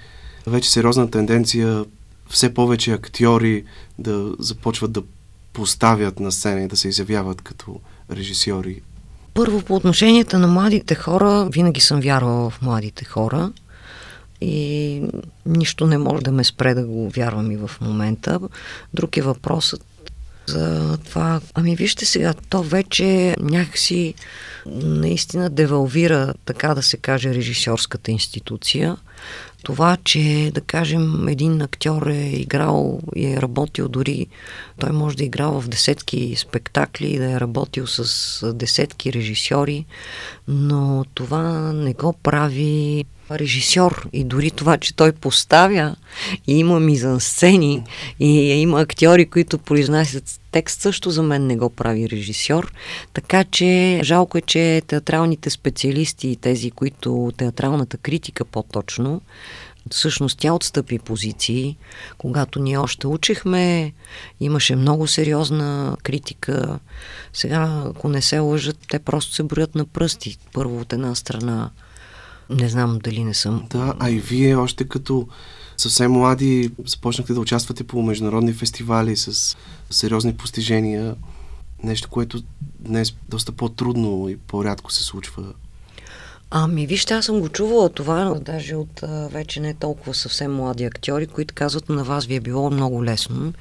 [0.47, 1.85] вече сериозна тенденция
[2.29, 3.65] все повече актьори
[3.99, 5.03] да започват да
[5.53, 7.81] поставят на сцена и да се изявяват като
[8.13, 8.83] режисьори?
[9.35, 13.53] Първо, по отношенията на младите хора, винаги съм вярвала в младите хора
[14.41, 15.03] и
[15.47, 18.41] нищо не може да ме спре да го вярвам и в момента.
[18.95, 19.85] Друг е въпросът
[20.47, 21.41] за това.
[21.55, 24.15] Ами вижте сега, то вече някакси
[24.83, 28.97] наистина девалвира, така да се каже, режисьорската институция.
[29.63, 34.27] Това, че, да кажем, един актьор е играл и е работил дори,
[34.79, 39.85] той може да е играл в десетки спектакли, да е работил с десетки режисьори,
[40.49, 45.97] но това не го прави режисьор и дори това, че той поставя
[46.47, 47.83] и има мизансцени
[48.20, 52.72] и има актьори, които произнасят текст, също за мен не го прави режисьор.
[53.14, 59.20] Така че жалко е, че театралните специалисти и тези, които театралната критика по-точно,
[59.91, 61.76] всъщност тя отстъпи позиции.
[62.18, 63.93] Когато ние още учихме,
[64.41, 66.79] имаше много сериозна критика.
[67.33, 70.39] Сега, ако не се лъжат, те просто се броят на пръсти.
[70.53, 71.70] Първо от една страна
[72.51, 73.67] не знам дали не съм.
[73.71, 75.29] Да, а и вие още като
[75.77, 79.57] съвсем млади започнахте да участвате по международни фестивали с
[79.91, 81.17] сериозни постижения.
[81.85, 82.43] Нещо, което
[82.81, 85.45] днес доста по-трудно и по-рядко се случва.
[86.51, 90.85] Ами, вижте, аз съм го чувала това, даже от а, вече не толкова съвсем млади
[90.85, 93.53] актьори, които казват на вас ви е било много лесно.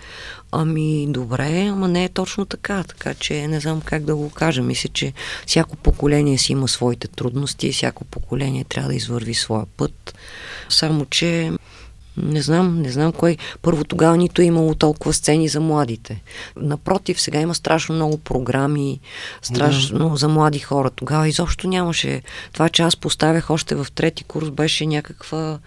[0.52, 4.62] Ами, добре, ама не е точно така, така че не знам как да го кажа.
[4.62, 5.14] Мисля, че
[5.48, 10.16] всяко поколение си има своите трудности, всяко поколение трябва да извърви своя път.
[10.70, 11.52] Само, че
[12.18, 13.38] не знам, не знам кой.
[13.62, 16.24] Първо тогава нито е имало толкова сцени за младите.
[16.56, 19.00] Напротив, сега има страшно много програми,
[19.42, 20.16] страшно да.
[20.16, 20.90] за млади хора.
[20.90, 22.22] Тогава изобщо нямаше.
[22.54, 25.60] Това, че аз поставях още в трети курс, беше някаква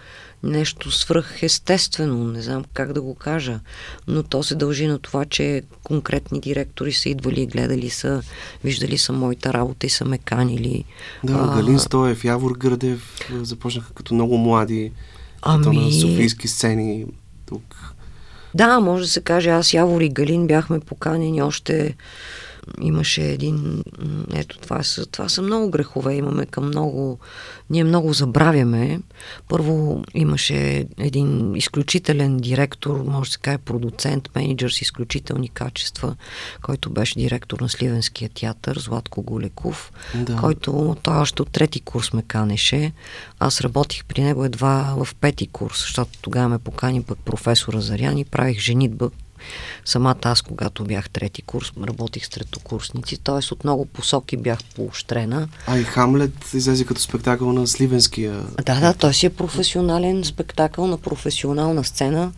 [0.43, 3.59] нещо свръхестествено, не знам как да го кажа,
[4.07, 8.21] но то се дължи на това, че конкретни директори са идвали, гледали са,
[8.63, 10.85] виждали са моята работа и са ме канили.
[11.23, 14.91] Да, Галин Стоев, Явор Гърдев започнаха като много млади
[15.41, 15.77] Ами...
[15.77, 17.05] на софийски сцени
[17.45, 17.93] тук.
[18.53, 21.95] Да, може да се каже, аз Явор и Галин бяхме поканени още
[22.81, 23.83] имаше един...
[24.33, 26.15] Ето, това са, това са много грехове.
[26.15, 27.19] Имаме към много...
[27.69, 28.99] Ние много забравяме.
[29.47, 36.15] Първо имаше един изключителен директор, може да се каже продуцент, менеджер с изключителни качества,
[36.61, 40.35] който беше директор на Сливенския театър, Златко Голеков, да.
[40.35, 42.91] който той още от трети курс ме канеше.
[43.39, 48.17] Аз работих при него едва в пети курс, защото тогава ме покани пък професора Зарян
[48.17, 49.09] и правих женитба
[49.85, 53.53] Самата аз, когато бях трети курс, работих с третокурсници, т.е.
[53.53, 55.47] от много посоки бях поощрена.
[55.67, 58.43] А и Хамлет излезе като спектакъл на Сливенския.
[58.65, 62.31] Да, да, той си е професионален спектакъл на професионална сцена.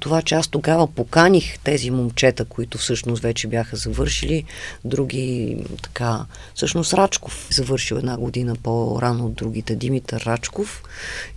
[0.00, 4.44] Това, че аз тогава поканих тези момчета, които всъщност вече бяха завършили,
[4.84, 6.24] други така,
[6.54, 10.82] всъщност Рачков завършил една година по-рано от другите, Димитър Рачков,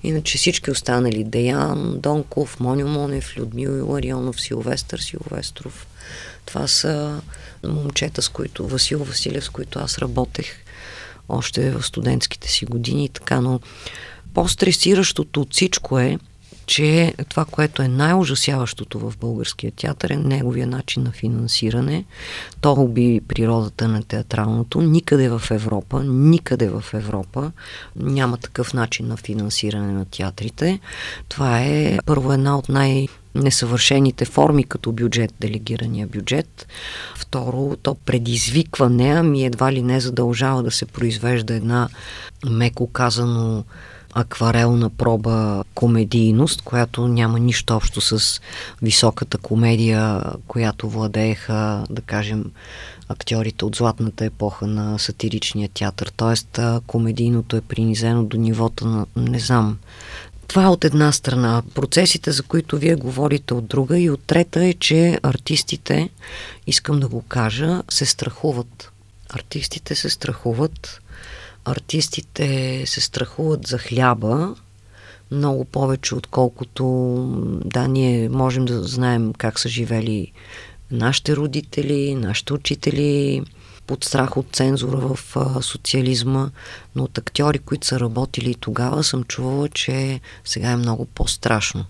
[0.03, 5.87] иначе всички останали, Деян, Донков, Моню Монев, Людмил Иларионов, Силвестър Силвестров.
[6.45, 7.21] Това са
[7.63, 10.45] момчета, с които, Васил Василев, с които аз работех
[11.29, 13.59] още в студентските си години и така, но
[14.33, 16.17] по-стресиращото от всичко е,
[16.65, 22.05] че това, което е най-ужасяващото в българския театър е неговия начин на финансиране.
[22.61, 24.81] То уби природата на театралното.
[24.81, 27.51] Никъде в Европа, никъде в Европа
[27.95, 30.79] няма такъв начин на финансиране на театрите.
[31.29, 36.67] Това е първо една от най- несъвършените форми като бюджет, делегирания бюджет.
[37.15, 41.89] Второ, то предизвиква не, ами едва ли не задължава да се произвежда една,
[42.49, 43.63] меко казано,
[44.13, 48.41] акварелна проба комедийност, която няма нищо общо с
[48.81, 52.51] високата комедия, която владееха, да кажем,
[53.09, 56.11] актьорите от златната епоха на сатиричния театър.
[56.17, 59.77] Тоест, комедийното е принизено до нивото на, не знам,
[60.47, 61.63] това от една страна.
[61.75, 66.09] Процесите, за които вие говорите от друга и от трета е, че артистите,
[66.67, 68.91] искам да го кажа, се страхуват.
[69.29, 71.01] Артистите се страхуват
[71.67, 74.55] артистите се страхуват за хляба
[75.31, 76.85] много повече, отколкото
[77.65, 80.31] да, ние можем да знаем как са живели
[80.91, 83.41] нашите родители, нашите учители
[83.87, 86.49] под страх от цензура в а, социализма,
[86.95, 91.85] но от актьори, които са работили тогава, съм чувала, че сега е много по-страшно.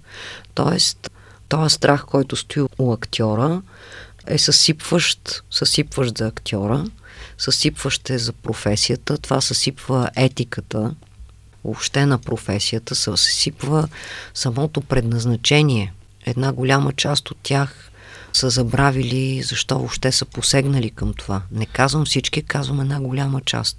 [0.54, 1.12] Тоест,
[1.50, 3.62] Този страх, който стои у актьора,
[4.28, 6.86] е съсипващ, съсипващ за актьора,
[7.38, 10.96] съсипващ е за професията, това съсипва етиката,
[11.64, 13.88] въобще на професията, съсипва
[14.34, 15.94] самото предназначение.
[16.26, 17.92] Една голяма част от тях
[18.38, 21.42] са забравили защо въобще са посегнали към това.
[21.52, 23.78] Не казвам всички, казвам една голяма част.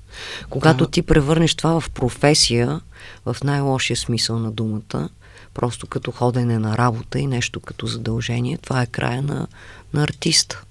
[0.50, 0.90] Когато да.
[0.90, 2.80] ти превърнеш това в професия,
[3.26, 5.08] в най-лошия смисъл на думата,
[5.54, 9.46] просто като ходене на работа и нещо като задължение, това е края на,
[9.94, 10.62] на артиста.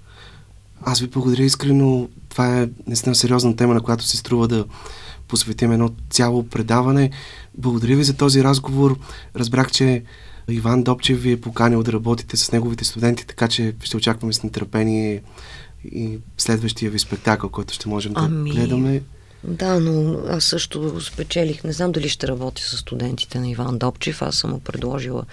[0.81, 2.09] Аз ви благодаря искрено.
[2.29, 4.65] Това е наистина сериозна тема, на която се струва да
[5.27, 7.11] посветим едно цяло предаване.
[7.57, 8.99] Благодаря ви за този разговор.
[9.35, 10.03] Разбрах, че
[10.49, 14.43] Иван Добчев ви е поканил да работите с неговите студенти, така че ще очакваме с
[14.43, 15.21] нетърпение
[15.91, 18.51] и следващия ви спектакъл, който ще можем да ами...
[18.51, 19.01] гледаме.
[19.43, 21.63] Да, но аз също спечелих.
[21.63, 24.21] Не знам дали ще работя с студентите на Иван Добчев.
[24.21, 25.23] Аз съм му предложила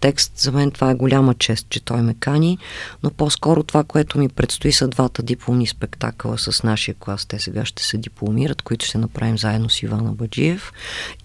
[0.00, 0.32] текст.
[0.38, 2.58] За мен това е голяма чест, че той ме кани,
[3.02, 7.26] но по-скоро това, което ми предстои са двата дипломни спектакъла с нашия клас.
[7.26, 10.72] Те сега ще се дипломират, които ще направим заедно с Ивана Баджиев.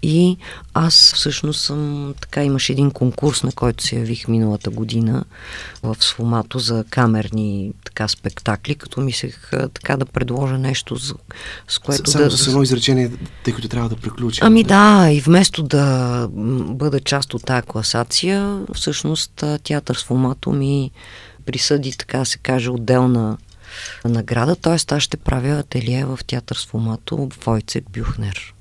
[0.02, 0.36] И
[0.74, 5.24] аз всъщност съм, така имаш един конкурс, на който се явих миналата година
[5.82, 10.98] в Сфомато за камерни така спектакли, като мислех така да предложа нещо,
[11.68, 13.10] с което с, да с едно изречение,
[13.44, 14.46] тъй като трябва да приключим.
[14.46, 16.28] Ами да, и вместо да
[16.70, 20.90] бъда част от тази класация, всъщност театър с фомато ми
[21.46, 23.38] присъди, така се каже, отделна
[24.04, 24.94] награда, т.е.
[24.94, 28.54] аз ще правя ателие в театър с фомато Войцек Бюхнер.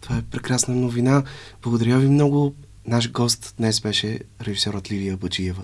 [0.00, 1.22] Това е прекрасна новина.
[1.62, 2.54] Благодаря ви много.
[2.86, 5.62] Наш гост днес беше режисерът Лилия Баджиева.